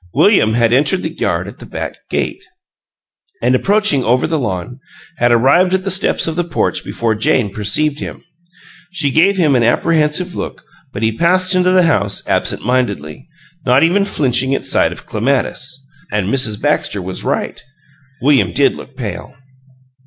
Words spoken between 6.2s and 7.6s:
of the porch before Jane